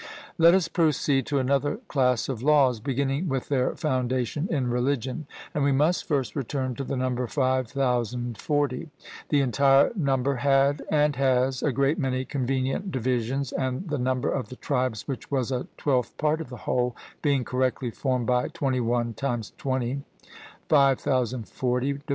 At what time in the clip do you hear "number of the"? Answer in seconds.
13.99-14.55